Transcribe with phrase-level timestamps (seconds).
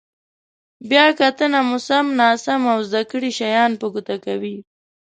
[0.89, 4.55] بیا کتنه مو سم، ناسم او زده کړي شیان په ګوته کوي.